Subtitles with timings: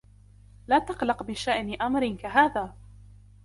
[0.67, 2.75] لا تقلق بشأن أمر كهذا.